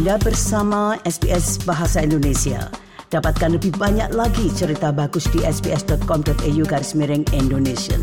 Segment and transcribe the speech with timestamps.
[0.00, 2.72] Anda bersama SBS Bahasa Indonesia.
[3.12, 8.00] Dapatkan lebih banyak lagi cerita bagus di sbs.com.au garis miring Indonesia.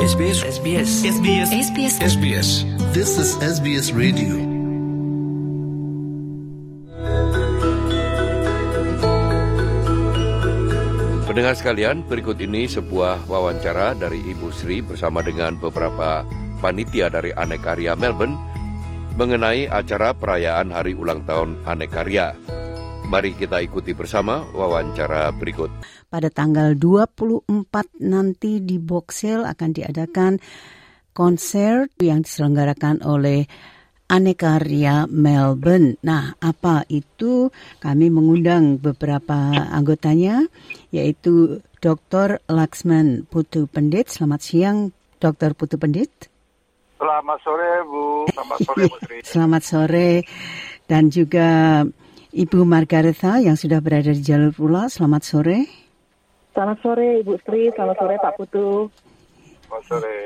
[0.00, 2.48] SBS SBS SBS SBS SBS
[2.96, 4.40] This is SBS Radio.
[11.28, 16.24] Pendengar sekalian, berikut ini sebuah wawancara dari Ibu Sri bersama dengan beberapa
[16.62, 18.38] panitia dari Anekarya Melbourne
[19.18, 22.38] mengenai acara perayaan Hari Ulang Tahun Anekarya.
[23.10, 25.68] Mari kita ikuti bersama wawancara berikut.
[26.06, 27.44] Pada tanggal 24
[28.00, 30.38] nanti di Box Hill akan diadakan
[31.12, 33.44] konser yang diselenggarakan oleh
[34.08, 36.00] Anekarya Melbourne.
[36.04, 37.52] Nah, apa itu?
[37.80, 40.48] Kami mengundang beberapa anggotanya,
[40.92, 42.40] yaitu Dr.
[42.48, 44.08] Laksman Putu Pendit.
[44.08, 45.56] Selamat siang, Dr.
[45.56, 46.31] Putu Pendit.
[47.02, 48.30] Selamat sore, Bu.
[48.30, 49.18] Selamat sore, Bu Sri.
[49.26, 50.10] Selamat sore.
[50.86, 51.48] Dan juga
[52.30, 54.86] Ibu Margaretha yang sudah berada di jalur pula.
[54.86, 55.66] Selamat sore.
[56.54, 58.86] Selamat sore Ibu Sri, selamat sore Pak Putu.
[59.66, 60.18] Selamat sore.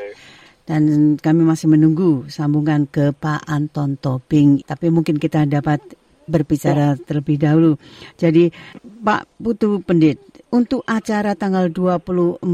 [0.69, 4.60] Dan kami masih menunggu sambungan ke Pak Anton Tobing.
[4.69, 5.80] Tapi mungkin kita dapat
[6.28, 7.80] berbicara terlebih dahulu.
[8.20, 8.52] Jadi
[8.84, 10.20] Pak Putu Pendit,
[10.52, 12.44] untuk acara tanggal 24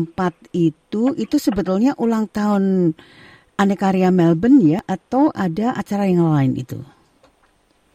[0.54, 2.94] itu, itu sebetulnya ulang tahun
[3.58, 4.80] Anekarya Melbourne ya?
[4.84, 6.78] Atau ada acara yang lain itu?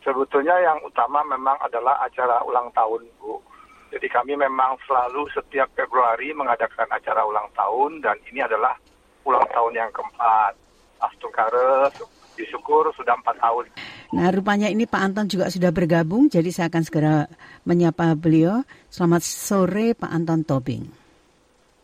[0.05, 3.35] Sebetulnya yang utama memang adalah acara ulang tahun, Bu.
[3.91, 8.75] Jadi kami memang selalu setiap Februari mengadakan acara ulang tahun dan ini adalah
[9.27, 10.53] ulang tahun yang keempat.
[10.97, 11.91] Astungkare,
[12.35, 13.65] disyukur sudah empat tahun.
[14.15, 17.27] Nah, rupanya ini Pak Anton juga sudah bergabung, jadi saya akan segera
[17.67, 18.63] menyapa beliau.
[18.87, 20.83] Selamat sore Pak Anton Tobing.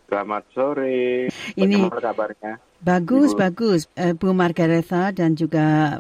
[0.08, 1.27] Selamat sore.
[1.59, 2.53] Ini- Bagaimana kabarnya?
[2.84, 3.39] Bagus, Ibu.
[3.39, 3.81] bagus.
[3.95, 5.98] Eh, Bu Margaretha dan juga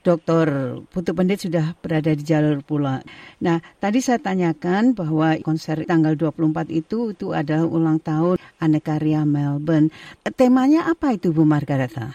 [0.00, 0.80] Dr.
[0.88, 3.02] Putu Pendit sudah berada di jalur pula.
[3.42, 9.90] Nah, tadi saya tanyakan bahwa konser tanggal 24 itu itu adalah ulang tahun Anekarya Melbourne.
[10.38, 12.14] Temanya apa itu Bu Margaretha?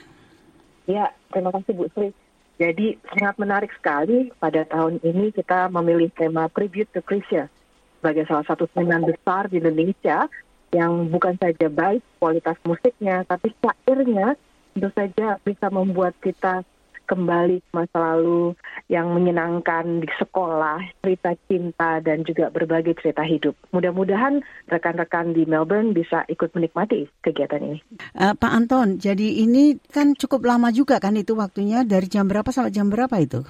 [0.88, 2.10] Ya, terima kasih Bu Sri.
[2.58, 7.52] Jadi sangat menarik sekali pada tahun ini kita memilih tema Tribute to Krisya
[8.00, 10.32] sebagai salah satu seniman besar di Indonesia
[10.72, 14.40] yang bukan saja baik kualitas musiknya, tapi syairnya
[14.72, 16.64] tentu saja bisa membuat kita
[17.12, 18.56] kembali ke masa lalu
[18.88, 23.52] yang menyenangkan di sekolah, cerita cinta, dan juga berbagai cerita hidup.
[23.76, 24.40] Mudah-mudahan
[24.72, 27.80] rekan-rekan di Melbourne bisa ikut menikmati kegiatan ini.
[28.16, 32.48] Eh, Pak Anton, jadi ini kan cukup lama juga kan itu waktunya dari jam berapa
[32.48, 33.44] sampai jam berapa itu?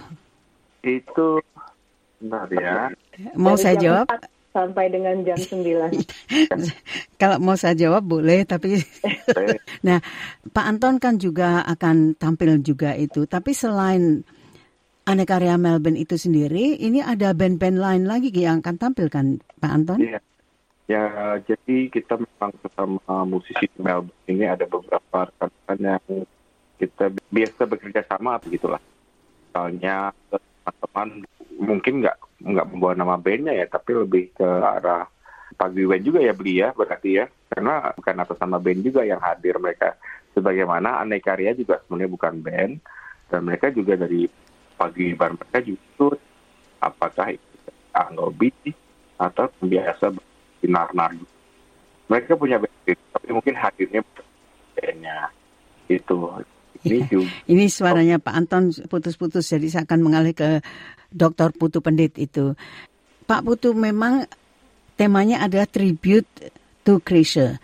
[0.81, 1.45] Itu
[2.17, 2.89] bentar ya.
[3.37, 4.05] Mau Dari saya jawab?
[4.09, 7.19] 4 sampai dengan jam 9.
[7.19, 8.79] Kalau mau saya jawab boleh, tapi
[9.87, 9.99] nah
[10.51, 13.25] Pak Anton kan juga akan tampil juga itu.
[13.25, 14.23] Tapi selain
[15.01, 19.99] Anekarya Melbourne itu sendiri, ini ada band-band lain lagi yang akan tampil kan Pak Anton?
[19.99, 20.19] Iya.
[20.91, 21.07] Ya,
[21.47, 26.03] jadi kita memang bersama musisi Melbourne ini ada beberapa rekan-rekan yang
[26.75, 28.81] kita biasa bekerja sama begitulah.
[29.47, 31.09] Misalnya teman-teman
[31.61, 35.05] mungkin nggak nggak membawa nama bandnya ya, tapi lebih ke arah
[35.55, 39.55] paguyuban juga ya beli ya berarti ya, karena bukan atas nama band juga yang hadir
[39.61, 39.95] mereka.
[40.31, 42.73] Sebagaimana Anekarya juga sebenarnya bukan band
[43.27, 44.25] dan mereka juga dari
[44.79, 46.15] paguyuban mereka justru
[46.79, 47.57] apakah itu
[47.91, 48.49] anggobi
[49.19, 50.15] atau biasa
[50.63, 51.13] sinar-nar.
[52.07, 54.01] Mereka punya band, tapi mungkin hadirnya
[54.73, 55.29] bandnya
[55.91, 56.17] itu.
[56.81, 60.65] Ini juga Ini suaranya Pak Anton putus-putus, jadi saya akan mengalih ke
[61.11, 61.53] Dr.
[61.53, 62.57] Putu Pendit itu.
[63.27, 64.25] Pak Putu memang
[64.95, 66.27] temanya adalah tribute
[66.81, 67.61] to Krisha.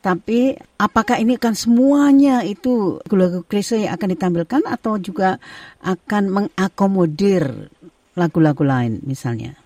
[0.00, 5.36] Tapi apakah ini akan semuanya itu lagu Krisha yang akan ditampilkan atau juga
[5.84, 7.68] akan mengakomodir
[8.16, 9.60] lagu-lagu lain misalnya?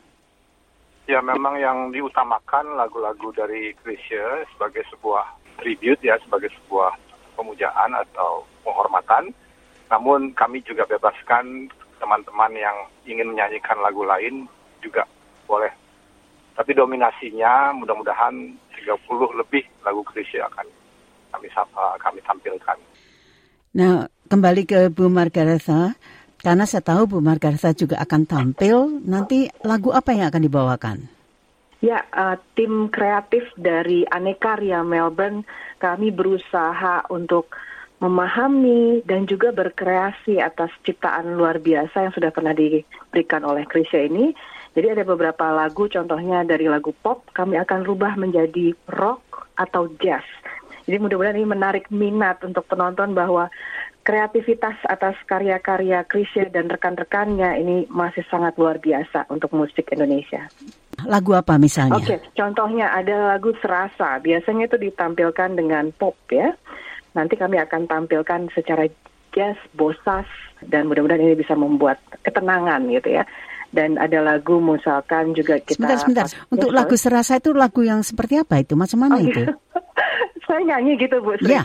[1.07, 5.23] Ya memang yang diutamakan lagu-lagu dari Krisya sebagai sebuah
[5.63, 6.99] tribute ya, sebagai sebuah
[7.35, 9.31] pemujaan atau penghormatan.
[9.93, 11.69] Namun kami juga bebaskan
[12.01, 12.77] teman-teman yang
[13.07, 14.49] ingin menyanyikan lagu lain
[14.81, 15.05] juga
[15.47, 15.71] boleh.
[16.55, 18.35] Tapi dominasinya mudah-mudahan
[18.79, 20.67] 30 lebih lagu Krisya akan
[21.35, 22.79] kami sapa, kami tampilkan.
[23.75, 25.99] Nah, kembali ke Bu Margaretha,
[26.39, 30.99] karena saya tahu Bu Margaretha juga akan tampil, nanti lagu apa yang akan dibawakan?
[31.83, 35.45] Ya, eh, tim kreatif dari Anekarya Melbourne,
[35.85, 37.53] kami berusaha untuk
[38.01, 44.33] memahami dan juga berkreasi atas ciptaan luar biasa yang sudah pernah diberikan oleh Krisya ini.
[44.73, 50.25] Jadi ada beberapa lagu, contohnya dari lagu pop, kami akan rubah menjadi rock atau jazz.
[50.85, 53.49] Jadi mudah-mudahan ini menarik minat untuk penonton bahwa
[54.05, 60.45] kreativitas atas karya-karya Krisya dan rekan-rekannya ini masih sangat luar biasa untuk musik Indonesia.
[61.09, 61.97] Lagu apa misalnya?
[61.97, 64.21] Oke, contohnya ada lagu Serasa.
[64.21, 66.53] Biasanya itu ditampilkan dengan pop ya.
[67.17, 68.87] Nanti kami akan tampilkan secara
[69.33, 70.29] jazz, bosas,
[70.63, 73.25] dan mudah-mudahan ini bisa membuat ketenangan gitu ya.
[73.75, 75.75] Dan ada lagu misalkan juga kita...
[75.75, 76.27] Sebentar, sebentar.
[76.47, 78.79] Untuk Yes, lagu Serasa itu lagu yang seperti apa itu?
[78.79, 79.43] Macam mana Oh, itu?
[79.43, 79.51] iya.
[80.47, 81.51] Saya nyanyi gitu Bu Sri.
[81.51, 81.65] Ya,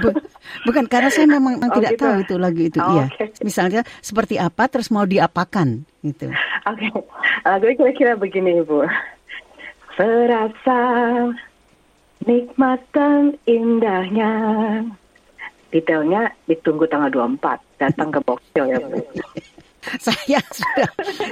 [0.00, 0.16] Bu-
[0.64, 2.02] bukan karena saya memang Oh, tidak gitu.
[2.02, 2.78] tahu itu lagu itu.
[2.80, 3.24] Oh, Iya, oke.
[3.44, 6.32] misalnya seperti apa, terus mau diapakan gitu.
[6.64, 6.88] Oke,
[7.44, 8.80] lagu kira-kira begini Ibu.
[9.92, 10.80] Serasa
[12.24, 14.32] nikmat dan indahnya.
[15.68, 18.98] Detailnya ditunggu tanggal 24, datang ke Boxil ya Bu.
[20.08, 20.88] Saya sudah,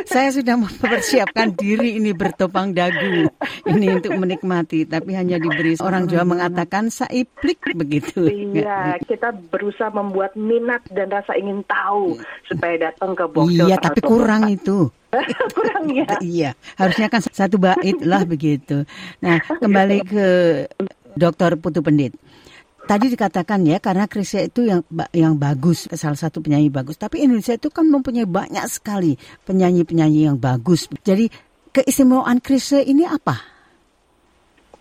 [0.08, 3.28] saya sudah mempersiapkan diri ini bertopang dagu
[3.68, 8.26] ini untuk menikmati, tapi hanya diberi orang Jawa mengatakan saiplik begitu.
[8.26, 12.16] Iya, kita berusaha membuat minat dan rasa ingin tahu
[12.48, 13.68] supaya datang ke Boxil.
[13.68, 14.88] Iya, tapi kurang itu.
[15.12, 15.52] 24.
[15.56, 16.06] kurang ya.
[16.36, 18.84] Iya, harusnya kan satu bait lah begitu.
[19.22, 20.26] Nah, kembali ke
[21.16, 22.12] Dokter Putu Pendit.
[22.86, 26.94] Tadi dikatakan ya karena Krisya itu yang yang bagus, salah satu penyanyi bagus.
[26.94, 30.86] Tapi Indonesia itu kan mempunyai banyak sekali penyanyi-penyanyi yang bagus.
[31.02, 31.26] Jadi
[31.74, 33.42] keistimewaan Krisya ini apa?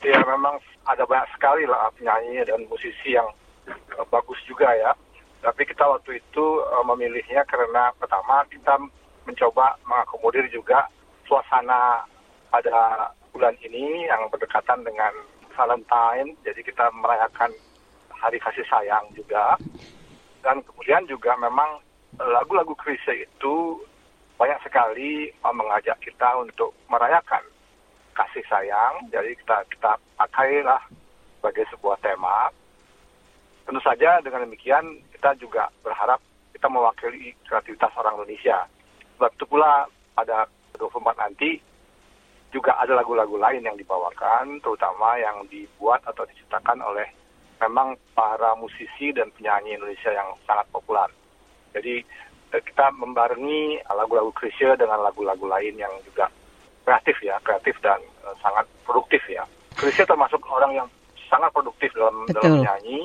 [0.05, 0.53] Ya memang
[0.85, 3.25] ada banyak sekali lah penyanyi dan musisi yang
[3.73, 4.93] eh, bagus juga ya.
[5.41, 8.85] Tapi kita waktu itu eh, memilihnya karena pertama kita
[9.25, 10.85] mencoba mengakomodir juga
[11.25, 12.05] suasana
[12.53, 15.09] pada bulan ini yang berdekatan dengan
[15.57, 16.37] Valentine.
[16.45, 17.49] Jadi kita merayakan
[18.25, 19.53] hari kasih sayang juga.
[20.41, 21.77] Dan kemudian juga memang
[22.17, 23.77] eh, lagu-lagu Krisya itu
[24.41, 27.45] banyak sekali eh, mengajak kita untuk merayakan
[28.17, 29.05] kasih sayang.
[29.13, 30.81] Jadi kita kita pakailah
[31.37, 32.49] sebagai sebuah tema.
[33.69, 36.17] Tentu saja dengan demikian kita juga berharap
[36.53, 38.65] kita mewakili kreativitas orang Indonesia.
[39.17, 39.85] Sebab itu pula
[40.17, 41.61] pada 24 nanti
[42.53, 47.03] juga ada lagu-lagu lain yang dibawakan, terutama yang dibuat atau diciptakan oleh
[47.61, 51.07] memang para musisi dan penyanyi Indonesia yang sangat populer.
[51.75, 52.03] Jadi
[52.51, 56.27] eh, kita membarengi lagu-lagu Krisya dengan lagu-lagu lain yang juga
[56.85, 59.43] kreatif ya, kreatif dan eh, sangat produktif ya.
[59.75, 60.87] Krisya termasuk orang yang
[61.27, 62.35] sangat produktif dalam Betul.
[62.39, 62.99] dalam menyanyi.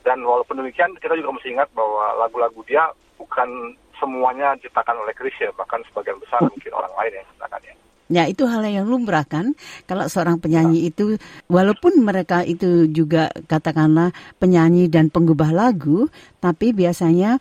[0.00, 2.88] Dan walaupun demikian kita juga mesti ingat bahwa lagu-lagu dia
[3.20, 7.74] bukan semuanya diciptakan oleh Krisya, bahkan sebagian besar mungkin orang lain yang ciptakannya.
[8.10, 9.54] Ya itu hal yang lumrah kan
[9.86, 11.14] kalau seorang penyanyi itu
[11.46, 14.10] walaupun mereka itu juga katakanlah
[14.42, 16.10] penyanyi dan penggubah lagu
[16.42, 17.38] tapi biasanya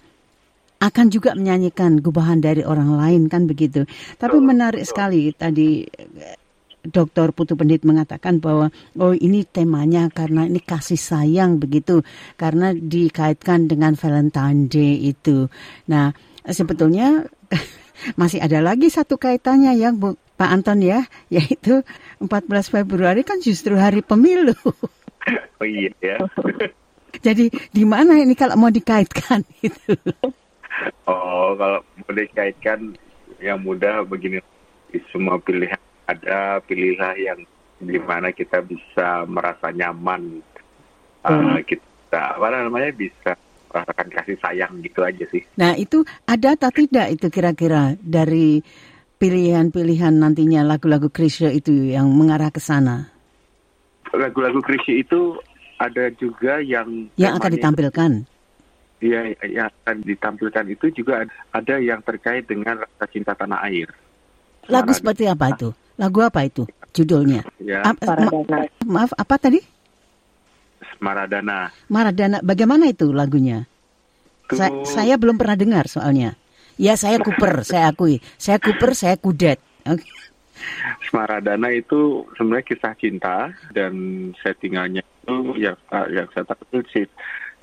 [0.79, 3.83] akan juga menyanyikan gubahan dari orang lain kan begitu.
[4.15, 6.37] Tapi menarik sekali tadi eh,
[6.87, 7.35] Dr.
[7.35, 11.99] Putu Pendit mengatakan bahwa oh ini temanya karena ini kasih sayang begitu
[12.39, 15.51] karena dikaitkan dengan Valentine Day itu.
[15.91, 16.15] Nah,
[16.47, 17.27] sebetulnya
[18.19, 19.99] masih ada lagi satu kaitannya yang
[20.39, 21.03] Pak Anton ya,
[21.35, 21.83] yaitu
[22.23, 24.55] 14 Februari kan justru hari pemilu.
[25.59, 26.15] Oh iya ya.
[27.27, 29.93] Jadi di mana ini kalau mau dikaitkan gitu?
[31.03, 32.95] Oh, kalau boleh kaitkan
[33.43, 34.39] yang mudah begini,
[35.11, 35.77] semua pilihan
[36.07, 37.43] ada, pilihlah yang
[37.83, 40.39] di mana kita bisa merasa nyaman,
[41.19, 43.35] Uh, kita apa namanya bisa
[43.69, 45.43] merasakan kasih sayang gitu aja sih.
[45.59, 48.63] Nah itu ada atau tidak itu kira-kira dari
[49.19, 53.11] pilihan-pilihan nantinya lagu-lagu Krisya itu yang mengarah ke sana?
[54.15, 55.37] Lagu-lagu Krisya itu
[55.77, 58.11] ada juga yang Yang akan ditampilkan?
[58.99, 63.87] Iya, yang akan ditampilkan itu juga ada yang terkait dengan rasa cinta tanah air.
[64.67, 64.97] Lagu Maradona.
[64.97, 65.69] seperti apa itu?
[65.99, 66.63] Lagu apa itu
[66.95, 67.43] judulnya?
[67.59, 69.59] Ya, Ap- ma- maaf, apa tadi?
[70.99, 71.71] Maradana.
[71.91, 72.39] Maradana.
[72.43, 73.67] Bagaimana itu lagunya?
[74.47, 76.38] Itu Sa- saya belum pernah dengar soalnya.
[76.79, 78.23] Ya saya Cooper, saya akui.
[78.39, 79.59] Saya Cooper, saya Kudet.
[79.83, 80.07] Oke.
[81.11, 83.91] Maradana itu sebenarnya kisah cinta dan
[84.39, 85.75] settingannya itu yang
[86.11, 87.03] yang saya tahu sih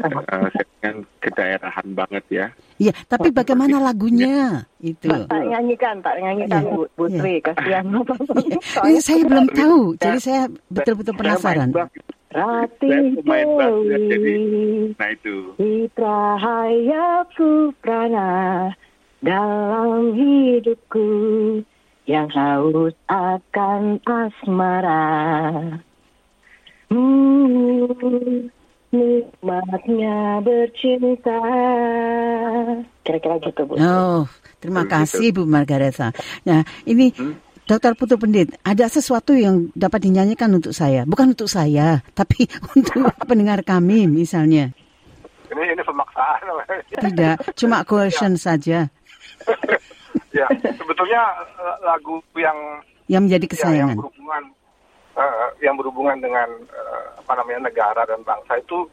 [0.04, 2.46] uh, settingan kedaerahan banget ya.
[2.76, 5.08] Iya, tapi bagaimana lagunya itu?
[5.08, 7.16] Tak nyanyikan, tak nyanyikan Iya, Bu, Bu iya.
[7.20, 7.84] Sri, kasihan.
[7.88, 11.68] Eh, Soalnya saya belum tahu, jadi saya betul-betul penasaran.
[12.36, 14.36] Rati Saya pemain bass ya, jadi Dewi,
[14.92, 15.36] nah itu.
[15.56, 16.36] Citra
[19.24, 21.08] dalam hidupku
[22.06, 25.04] yang haus akan asmara.
[26.86, 28.46] Hmm,
[28.94, 31.40] nikmatnya bercinta.
[33.02, 33.74] Kira-kira gitu, Bu.
[33.82, 34.22] Oh,
[34.62, 34.94] terima Begitu.
[34.94, 36.14] kasih Bu Margareta.
[36.46, 37.10] Nah, ini
[37.66, 42.46] Dokter Putu Pendit, ada sesuatu yang dapat dinyanyikan untuk saya, bukan untuk saya, tapi
[42.78, 44.70] untuk pendengar kami misalnya.
[45.50, 46.46] Ini ini pemaksaan.
[47.02, 48.86] Tidak, cuma coercion saja
[50.32, 51.22] ya sebetulnya
[51.56, 52.58] eh, lagu yang
[53.06, 53.96] yang menjadi ya, yang kesayangan.
[53.96, 54.42] berhubungan
[55.16, 58.84] eh, yang berhubungan dengan eh, apa namanya negara dan bangsa itu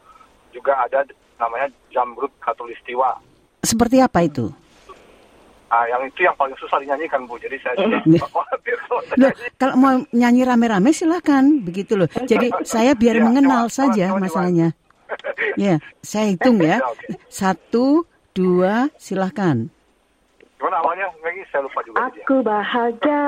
[0.50, 1.02] juga ada
[1.36, 3.18] namanya Jamrut Katulistiwa.
[3.60, 4.46] Seperti apa itu?
[5.66, 7.34] Ah, yang itu yang paling susah dinyanyikan Bu.
[7.36, 8.20] Jadi saya juga Nih.
[8.22, 9.34] khawatir Loh, nyanyi.
[9.58, 12.06] kalau mau nyanyi rame-rame silakan begitu loh.
[12.06, 14.20] Jadi saya biar Ya, mengenal coba, saja coba.
[14.22, 14.68] masalahnya.
[15.54, 16.78] Ya, saya hitung ya.
[16.78, 17.14] Ya.
[17.28, 19.70] Satu, dua, silakan.
[20.64, 21.12] Gimana awalnya?
[21.20, 22.08] Lagi saya lupa juga.
[22.08, 22.24] dia.
[22.24, 23.24] Aku bahagia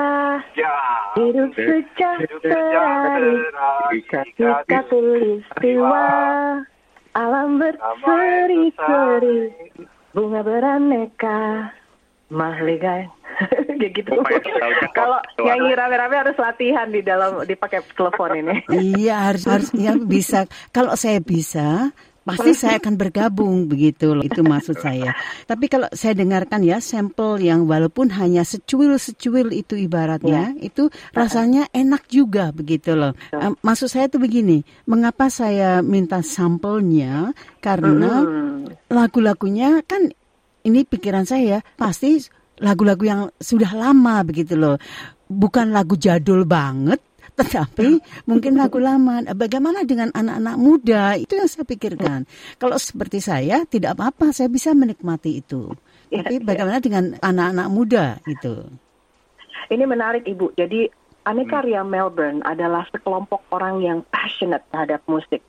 [0.57, 0.73] Ya.
[1.21, 3.13] hidup sejahtera
[3.93, 6.05] Jika jika tulistiwa
[7.13, 9.53] Alam berseri-seri
[10.17, 11.69] Bunga beraneka
[12.33, 13.05] Mahligai
[13.77, 14.97] Kayak gitu cakap.
[14.97, 20.49] Kalau nyanyi rame-rame harus latihan di dalam dipakai telepon ini Iya harus harus ya bisa.
[20.73, 21.93] Kalau saya bisa,
[22.27, 24.23] pasti saya akan bergabung begitu loh.
[24.27, 25.15] Itu maksud saya.
[25.47, 32.03] Tapi kalau saya dengarkan ya sampel yang walaupun hanya secuil-secuil itu ibaratnya, itu rasanya enak
[32.11, 33.15] juga begitu loh.
[33.31, 37.31] Eh, Maksud saya tuh begini, mengapa saya minta sampelnya?
[37.63, 38.23] Karena
[38.91, 40.11] lagu-lagunya kan
[40.67, 42.19] ini pikiran saya pasti
[42.59, 44.75] lagu-lagu yang sudah lama begitu loh.
[45.27, 47.03] Bukan lagu jadul banget,
[47.37, 49.21] tetapi mungkin lagu lama.
[49.37, 51.13] Bagaimana dengan anak-anak muda?
[51.21, 52.25] Itu yang saya pikirkan.
[52.57, 55.69] Kalau seperti saya tidak apa-apa, saya bisa menikmati itu.
[56.09, 56.45] Iya, Tapi iya.
[56.45, 58.65] bagaimana dengan anak-anak muda gitu?
[59.69, 60.57] Ini menarik Ibu.
[60.57, 60.87] Jadi
[61.27, 65.43] Aneka Ria Melbourne adalah sekelompok orang yang passionate terhadap musik.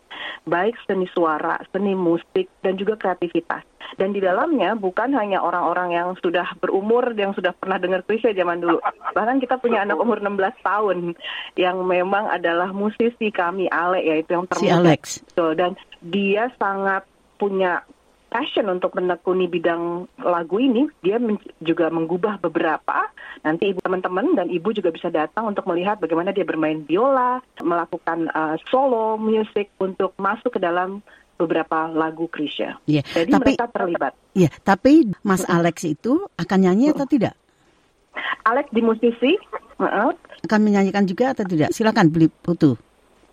[0.45, 3.65] Baik seni suara, seni musik, dan juga kreativitas.
[3.97, 8.61] Dan di dalamnya bukan hanya orang-orang yang sudah berumur, yang sudah pernah dengar Krisya zaman
[8.61, 8.79] dulu.
[9.17, 10.99] Bahkan kita punya anak umur 16 tahun
[11.57, 14.77] yang memang adalah musisi kami, Ale, yaitu yang Si termuda.
[14.79, 15.03] Alex.
[15.33, 15.73] Betul, dan
[16.05, 17.03] dia sangat
[17.39, 17.83] punya
[18.29, 20.87] passion untuk menekuni bidang lagu ini.
[21.01, 23.09] Dia men- juga menggubah beberapa.
[23.43, 28.29] Nanti ibu teman-teman dan ibu juga bisa datang untuk melihat bagaimana dia bermain biola, melakukan
[28.33, 31.01] uh, solo music untuk masuk ke dalam
[31.39, 32.77] beberapa lagu Krisya.
[32.85, 34.13] Iya, Jadi tapi mereka terlibat.
[34.35, 37.39] ya, tapi Mas Alex itu akan nyanyi atau tidak?
[38.43, 39.39] Alex di musisi,
[39.79, 40.11] uh-uh,
[40.43, 41.71] Akan menyanyikan juga atau tidak?
[41.71, 42.75] Silakan beli putu.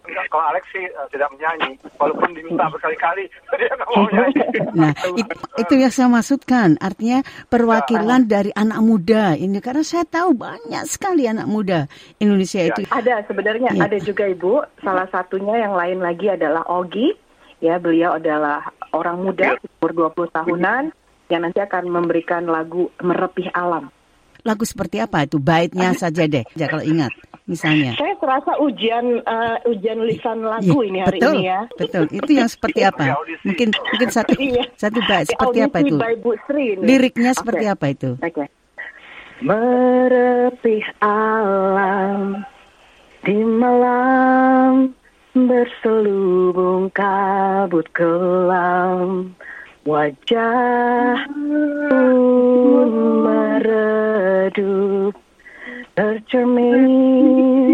[0.06, 1.72] Enggak, kalau Alex sih eh, tidak menyanyi.
[1.96, 3.26] Walaupun diminta berkali-kali,
[3.60, 4.42] dia nggak mau nyanyi.
[4.76, 6.76] Nah, it- itu yang saya maksudkan.
[6.78, 11.88] Artinya perwakilan dari anak muda ini karena saya tahu banyak sekali anak muda
[12.20, 12.84] Indonesia itu.
[12.88, 13.88] Ada sebenarnya Iya.
[13.88, 14.84] ada juga Ibu.
[14.84, 17.16] Salah satunya yang lain lagi adalah Ogi.
[17.64, 20.84] Ya, beliau adalah orang muda umur 20 tahunan
[21.32, 23.88] yang nanti akan memberikan lagu Merepih Alam.
[24.44, 25.40] Lagu seperti apa itu?
[25.40, 27.16] Baitnya saja deh, ya kalau ingat.
[27.46, 27.94] Misalnya.
[27.94, 31.60] Saya terasa ujian eh, ujian lisan lagu Iya, ini hari betul, ini ya.
[31.78, 32.04] Betul.
[32.10, 33.04] Itu yang seperti apa?
[33.06, 33.46] Ya, audisi.
[33.46, 34.64] Mungkin mungkin satu Iya.
[34.74, 35.96] satu bait seperti apa itu?
[36.02, 36.82] by Bu Sri ini.
[36.82, 38.18] Liriknya seperti apa itu?
[38.18, 38.50] Oke.
[39.46, 42.42] Merepih alam
[43.22, 44.96] di malam
[45.36, 49.36] berselubung kabut kelam
[49.86, 51.60] wajahmu
[53.28, 55.14] meredup
[55.96, 57.72] tercermin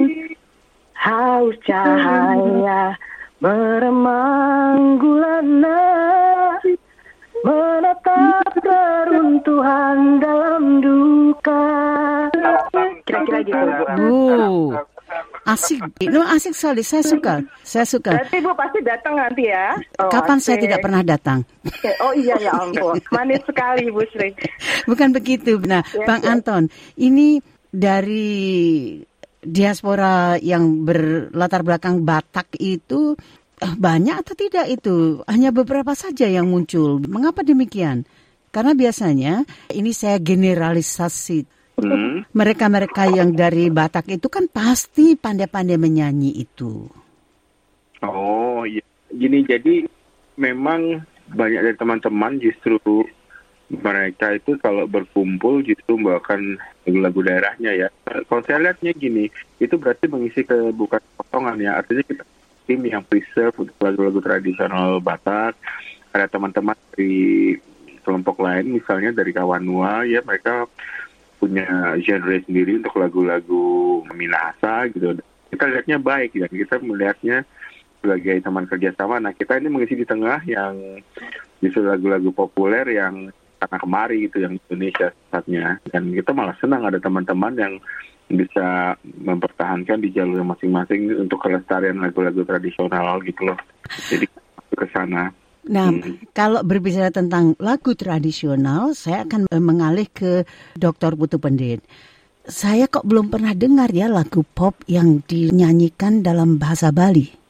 [0.93, 2.93] haus cahaya
[3.41, 5.81] meremang gulana
[7.41, 11.65] menatap keruntuhan dalam duka.
[13.01, 13.65] Kira-kira gitu,
[13.97, 14.77] Bu.
[15.41, 15.81] Asik.
[16.05, 16.85] No, asik sekali.
[16.85, 17.41] Saya suka.
[17.65, 18.13] Saya suka.
[18.13, 19.73] Berarti Bu pasti datang nanti ya?
[19.97, 20.69] Oh, Kapan saya asik.
[20.69, 21.41] tidak pernah datang?
[21.65, 21.89] Oke.
[21.97, 24.37] Oh iya ya ampun, manis sekali Bu Sri.
[24.89, 25.57] Bukan begitu.
[25.65, 26.37] Nah, Ya, Bang ya.
[26.37, 28.99] Anton, ini dari
[29.41, 33.17] diaspora yang berlatar belakang Batak itu
[33.57, 35.23] eh, banyak atau tidak itu?
[35.25, 37.01] Hanya beberapa saja yang muncul.
[37.07, 38.05] Mengapa demikian?
[38.51, 41.47] Karena biasanya ini saya generalisasi.
[41.79, 42.27] Hmm.
[42.35, 46.85] Mereka-mereka yang dari Batak itu kan pasti pandai-pandai menyanyi itu.
[48.03, 49.87] Oh iya, gini jadi
[50.35, 51.01] memang
[51.31, 52.77] banyak dari teman-teman justru
[53.71, 57.87] mereka itu kalau berkumpul justru membawakan lagu-lagu daerahnya ya.
[58.03, 59.31] Kalau saya lihatnya gini,
[59.63, 61.79] itu berarti mengisi kebukaan potongan ya.
[61.79, 62.23] Artinya kita
[62.67, 65.55] tim yang preserve untuk lagu-lagu tradisional Batak.
[66.11, 67.55] Ada teman-teman dari
[68.03, 70.67] kelompok lain, misalnya dari Kawanua ya mereka
[71.39, 75.15] punya genre sendiri untuk lagu-lagu Minahasa gitu.
[75.47, 77.47] Kita lihatnya baik dan kita melihatnya
[78.03, 79.21] sebagai teman kerjasama.
[79.23, 80.99] Nah kita ini mengisi di tengah yang
[81.61, 83.29] justru lagu-lagu populer yang
[83.61, 87.73] karena kemari gitu yang Indonesia saatnya dan kita malah senang ada teman-teman yang
[88.33, 93.59] bisa mempertahankan di jalur masing-masing untuk kelestarian lagu-lagu tradisional gitu loh.
[94.07, 94.25] Jadi
[94.71, 95.29] ke sana.
[95.67, 95.93] Nah,
[96.33, 101.13] kalau berbicara tentang lagu tradisional, saya akan eh, mengalih ke Dr.
[101.13, 101.85] Putu Pendit.
[102.41, 107.40] Saya kok belum pernah dengar ya lagu pop yang dinyanyikan dalam bahasa Bali.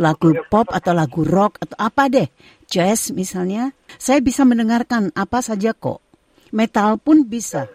[0.00, 2.28] Lagu pop atau lagu rock atau apa deh,
[2.68, 3.72] jazz misalnya.
[3.96, 6.00] Saya bisa mendengarkan apa saja kok.
[6.52, 7.68] Metal pun bisa.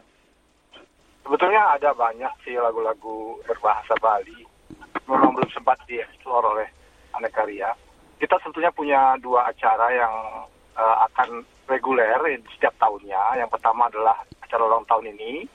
[1.21, 4.43] Sebetulnya ada banyak sih lagu-lagu berbahasa Bali.
[5.07, 6.67] Memang belum sempat dieksplor oleh
[7.15, 7.71] Anekarya.
[8.19, 10.13] Kita sebetulnya punya dua acara yang
[10.75, 12.19] eh, akan reguler
[12.57, 13.39] setiap tahunnya.
[13.39, 15.47] Yang pertama adalah acara ulang tahun ini.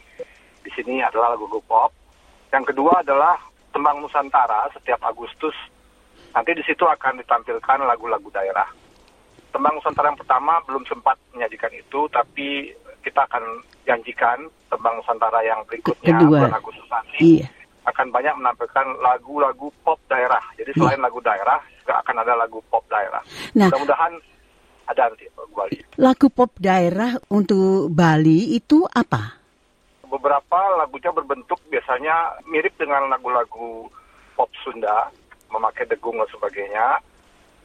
[0.64, 1.92] Di sini adalah lagu-lagu pop.
[2.50, 3.36] Yang kedua adalah
[3.76, 5.52] Tembang Nusantara setiap Agustus.
[6.36, 8.68] Nanti di situ akan ditampilkan lagu-lagu daerah.
[9.48, 12.68] Tembang Nusantara yang pertama belum sempat menyajikan itu, tapi
[13.00, 16.44] kita akan janjikan tembang Nusantara yang berikutnya Kedua.
[16.44, 17.48] bulan Agustus nanti Iya.
[17.88, 20.42] akan banyak menampilkan lagu-lagu pop daerah.
[20.60, 23.22] Jadi selain lagu daerah juga akan ada lagu pop daerah.
[23.56, 23.72] Nah.
[23.72, 24.12] Mudah-mudahan
[24.86, 25.24] ada nanti
[25.56, 25.78] Bali.
[25.96, 29.40] Lagu pop daerah untuk Bali itu apa?
[30.04, 33.88] Beberapa lagunya berbentuk biasanya mirip dengan lagu-lagu
[34.36, 35.08] pop Sunda,
[35.48, 36.98] memakai degung dan sebagainya.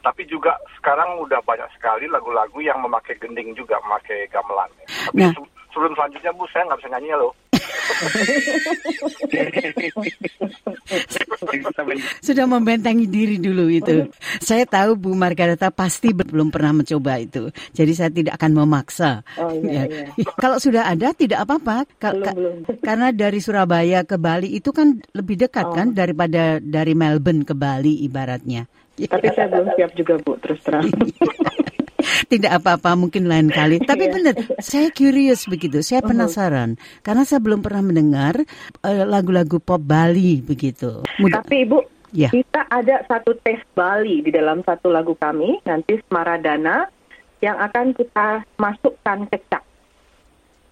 [0.02, 4.70] Tapi juga sekarang udah banyak sekali lagu-lagu yang memakai gending juga, memakai gamelan.
[5.06, 5.30] Tapi Nah.
[5.30, 7.34] se- sebelum selanjutnya Bu, saya nggak bisa nyanyi ya loh.
[12.22, 14.08] Sudah membentengi diri dulu itu.
[14.40, 17.50] Saya tahu Bu Margareta pasti belum pernah mencoba itu.
[17.72, 19.22] Jadi saya tidak akan memaksa.
[19.38, 20.06] Oh, iya, Ya.
[20.14, 20.26] iya.
[20.38, 21.84] Kalau sudah ada tidak apa-apa.
[21.98, 22.56] Ka- Belum, ka- belum.
[22.88, 25.74] Karena dari Surabaya ke Bali itu kan lebih dekat Oh.
[25.74, 28.66] kan daripada dari Melbourne ke Bali ibaratnya.
[29.02, 30.86] Tapi saya belum siap juga Bu, terus terang.
[32.32, 33.80] Tidak apa-apa mungkin lain kali.
[33.90, 34.14] Tapi Iya.
[34.18, 35.80] benar, saya curious begitu.
[35.82, 38.42] Saya penasaran karena saya belum pernah mendengar
[38.82, 41.06] eh, lagu-lagu pop Bali begitu.
[41.22, 41.42] Mudah.
[41.42, 41.80] Tapi Ibu,
[42.12, 42.28] Ya.
[42.28, 46.92] kita ada satu tes Bali di dalam satu lagu kami, nanti Semaradana,
[47.40, 49.64] yang akan kita masukkan kecak.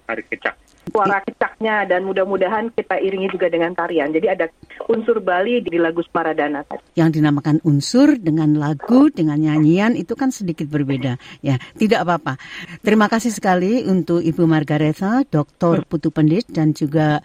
[0.06, 0.56] Hari kecak.
[0.90, 4.10] Suara kecaknya dan mudah-mudahan kita iringi juga dengan tarian.
[4.10, 4.46] Jadi ada
[4.90, 6.66] unsur Bali di lagu Semaradana
[6.98, 12.42] yang dinamakan unsur dengan lagu dengan nyanyian itu kan sedikit berbeda ya tidak apa-apa
[12.82, 15.86] terima kasih sekali untuk Ibu Margareta Dr.
[15.86, 17.22] Putu Pendit dan juga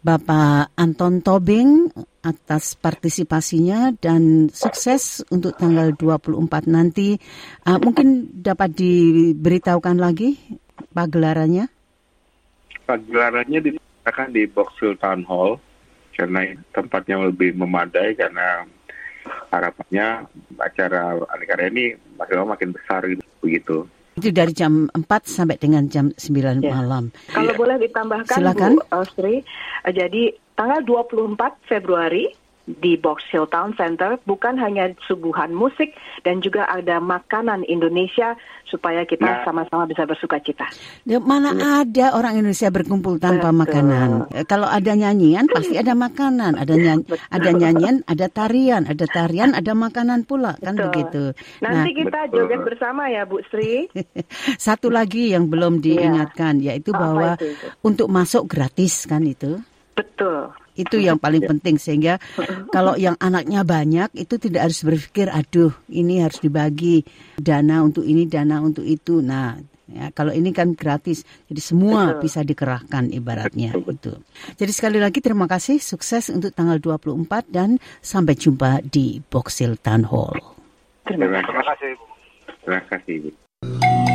[0.00, 1.92] Bapak Anton Tobing
[2.24, 7.20] atas partisipasinya dan sukses untuk tanggal 24 nanti
[7.68, 10.40] Ah, mungkin dapat diberitahukan lagi
[10.96, 11.79] pagelarannya
[12.90, 15.62] Pagelarannya dilaksanakan di Box Hill Town Hall
[16.18, 16.42] karena
[16.74, 18.66] tempatnya lebih memadai karena
[19.48, 20.26] harapannya
[20.58, 21.84] acara Anekarya ini
[22.18, 23.76] makin lama makin besar gitu, begitu.
[24.18, 26.74] itu dari jam 4 sampai dengan jam 9 Ya.
[26.74, 27.56] malam Kalau Iya.
[27.56, 28.72] boleh ditambahkan Silakan.
[28.76, 29.40] Bu uh, Sri,
[29.86, 30.22] uh, jadi
[30.58, 32.28] tanggal 24 Februari
[32.68, 35.90] di Box Hill Town Center bukan hanya suguhan musik
[36.22, 39.42] dan juga ada makanan Indonesia supaya kita Nah.
[39.42, 40.70] sama-sama bisa bersuka cita.
[41.02, 41.50] Ya, mana
[41.82, 43.60] ada orang Indonesia berkumpul tanpa Betul.
[43.66, 44.08] makanan.
[44.30, 47.18] Eh, Kalau ada nyanyian pasti ada makanan, ada nyanyi, Betul.
[47.26, 50.86] ada nyanyian, ada tarian, ada tarian, ada makanan pula kan Betul.
[50.86, 51.22] begitu.
[51.58, 52.34] Nanti Nah, kita Betul.
[52.46, 53.90] joget bersama ya Bu Sri.
[54.70, 57.66] satu lagi yang belum diingatkan yaitu Apa bahwa itu, itu?
[57.82, 59.58] untuk masuk gratis kan itu.
[59.98, 60.54] Betul.
[60.80, 62.16] Itu yang paling penting sehingga
[62.74, 67.04] kalau yang anaknya banyak itu tidak harus berpikir aduh ini harus dibagi
[67.36, 69.20] dana untuk ini dana untuk itu.
[69.20, 71.26] Nah, ya, kalau ini kan gratis.
[71.50, 72.22] Jadi semua Betul.
[72.24, 74.14] bisa dikerahkan ibaratnya itu.
[74.56, 79.76] Jadi sekali lagi terima kasih sukses untuk tanggal 24 dan sampai jumpa di Box Hill
[79.82, 80.38] Town Hall.
[81.04, 81.46] Terima kasih.
[81.50, 81.92] Terima kasih.
[82.60, 84.09] Terima kasih.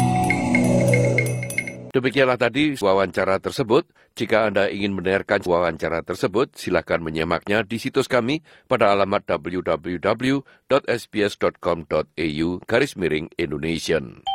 [1.95, 3.87] Demikianlah tadi wawancara tersebut.
[4.19, 10.43] Jika Anda ingin mendengarkan wawancara tersebut, silakan menyimaknya di situs kami pada alamat www.sbs.com.au
[12.67, 14.34] garis miring Indonesian.